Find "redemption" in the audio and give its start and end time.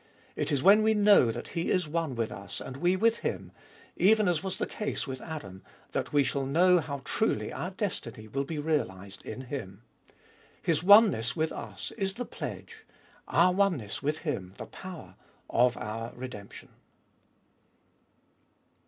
16.15-16.69